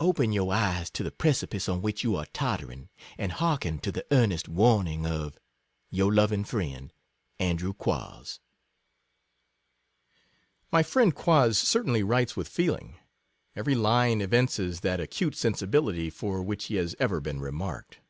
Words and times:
Open 0.00 0.32
your 0.32 0.52
eyes 0.52 0.90
to 0.90 1.04
the 1.04 1.12
precipice 1.12 1.68
on 1.68 1.80
which 1.80 2.02
you 2.02 2.16
are 2.16 2.26
tottering, 2.32 2.88
and 3.16 3.30
hearken 3.30 3.78
to 3.78 3.92
the 3.92 4.04
earnest 4.10 4.48
warning 4.48 5.06
of 5.06 5.38
Your 5.92 6.12
loving 6.12 6.42
friend, 6.42 6.92
Andrew 7.38 7.72
Quoz. 7.72 8.40
My 10.72 10.82
friend 10.82 11.14
Quoz 11.14 11.56
certainly 11.56 12.02
writes 12.02 12.34
with 12.36 12.48
feel 12.48 12.74
ing; 12.74 12.96
every 13.54 13.76
line 13.76 14.20
evinces 14.20 14.80
that 14.80 14.98
acute 14.98 15.36
sensibility 15.36 16.10
for 16.10 16.42
which 16.42 16.64
he 16.64 16.74
has 16.74 16.96
ever 16.98 17.20
been 17.20 17.38
remarked. 17.40 18.00